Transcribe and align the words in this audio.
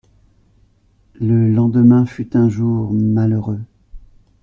Le 1.19 1.47
lendemain 1.51 2.07
fut 2.07 2.35
un 2.35 2.49
jour 2.49 2.91
malheureux. 2.91 3.59